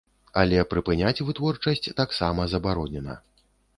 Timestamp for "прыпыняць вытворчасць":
0.71-1.93